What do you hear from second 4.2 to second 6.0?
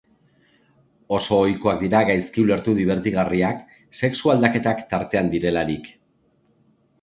aldaketak tartean direlarik.